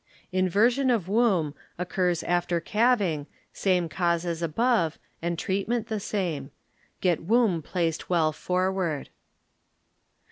[0.31, 6.49] Inversion op Woub occurs after calv ing^ same cause as above and treatment the tame;
[7.01, 9.09] get womb placed well for ward.